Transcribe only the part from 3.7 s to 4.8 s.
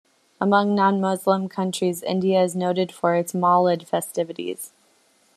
festivities.